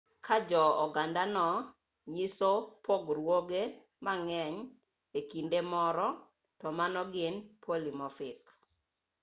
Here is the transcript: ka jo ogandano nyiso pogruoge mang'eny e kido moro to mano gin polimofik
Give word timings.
ka 0.25 0.35
jo 0.49 0.63
ogandano 0.83 1.47
nyiso 2.13 2.49
pogruoge 2.85 3.61
mang'eny 4.05 4.55
e 5.19 5.21
kido 5.29 5.59
moro 5.71 6.07
to 6.59 6.67
mano 6.77 7.01
gin 7.13 7.35
polimofik 7.63 8.41